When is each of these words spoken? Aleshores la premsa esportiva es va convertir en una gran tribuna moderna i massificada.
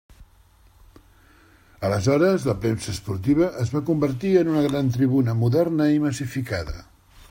Aleshores 1.89 2.47
la 2.51 2.55
premsa 2.63 2.91
esportiva 2.95 3.51
es 3.65 3.75
va 3.77 3.85
convertir 3.93 4.35
en 4.43 4.53
una 4.55 4.65
gran 4.71 4.93
tribuna 4.97 5.41
moderna 5.45 5.93
i 5.99 6.05
massificada. 6.07 6.81